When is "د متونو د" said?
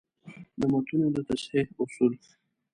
0.59-1.17